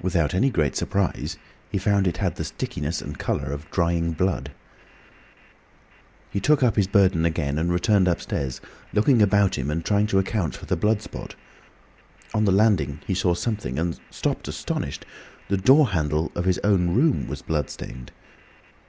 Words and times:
Without 0.00 0.32
any 0.32 0.48
great 0.48 0.76
surprise 0.76 1.38
he 1.72 1.76
found 1.76 2.06
it 2.06 2.18
had 2.18 2.36
the 2.36 2.44
stickiness 2.44 3.02
and 3.02 3.18
colour 3.18 3.46
of 3.50 3.68
drying 3.72 4.12
blood. 4.12 4.52
He 6.30 6.38
took 6.38 6.62
up 6.62 6.76
his 6.76 6.86
burden 6.86 7.24
again, 7.24 7.58
and 7.58 7.72
returned 7.72 8.06
upstairs, 8.06 8.60
looking 8.92 9.20
about 9.20 9.58
him 9.58 9.68
and 9.68 9.84
trying 9.84 10.06
to 10.06 10.20
account 10.20 10.54
for 10.54 10.66
the 10.66 10.76
blood 10.76 11.02
spot. 11.02 11.34
On 12.32 12.44
the 12.44 12.52
landing 12.52 13.00
he 13.08 13.14
saw 13.16 13.34
something 13.34 13.76
and 13.76 13.98
stopped 14.08 14.46
astonished. 14.46 15.04
The 15.48 15.56
door 15.56 15.88
handle 15.88 16.30
of 16.36 16.44
his 16.44 16.60
own 16.62 16.94
room 16.94 17.26
was 17.26 17.42
blood 17.42 17.68
stained. 17.68 18.12